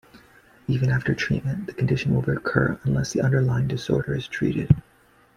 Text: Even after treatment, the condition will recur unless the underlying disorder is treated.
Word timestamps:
Even 0.67 0.89
after 0.89 1.13
treatment, 1.13 1.67
the 1.67 1.73
condition 1.73 2.15
will 2.15 2.23
recur 2.23 2.79
unless 2.85 3.13
the 3.13 3.21
underlying 3.21 3.67
disorder 3.67 4.15
is 4.15 4.27
treated. 4.27 4.75